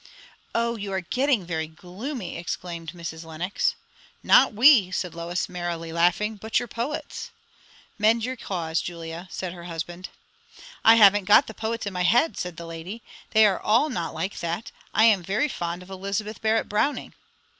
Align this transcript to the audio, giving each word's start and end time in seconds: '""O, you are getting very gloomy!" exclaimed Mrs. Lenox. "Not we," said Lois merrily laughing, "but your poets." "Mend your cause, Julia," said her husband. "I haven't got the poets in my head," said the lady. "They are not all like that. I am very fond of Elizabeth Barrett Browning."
'""O, 0.55 0.77
you 0.77 0.91
are 0.93 1.01
getting 1.01 1.45
very 1.45 1.67
gloomy!" 1.67 2.35
exclaimed 2.35 2.91
Mrs. 2.93 3.23
Lenox. 3.23 3.75
"Not 4.23 4.51
we," 4.51 4.89
said 4.89 5.13
Lois 5.13 5.47
merrily 5.47 5.93
laughing, 5.93 6.37
"but 6.37 6.57
your 6.57 6.67
poets." 6.67 7.29
"Mend 7.99 8.25
your 8.25 8.35
cause, 8.35 8.81
Julia," 8.81 9.27
said 9.29 9.53
her 9.53 9.65
husband. 9.65 10.09
"I 10.83 10.95
haven't 10.95 11.25
got 11.25 11.45
the 11.45 11.53
poets 11.53 11.85
in 11.85 11.93
my 11.93 12.01
head," 12.01 12.35
said 12.35 12.57
the 12.57 12.65
lady. 12.65 13.03
"They 13.29 13.45
are 13.45 13.61
not 13.63 13.63
all 14.07 14.13
like 14.15 14.39
that. 14.39 14.71
I 14.91 15.03
am 15.05 15.21
very 15.21 15.47
fond 15.47 15.83
of 15.83 15.91
Elizabeth 15.91 16.41
Barrett 16.41 16.67
Browning." 16.67 17.13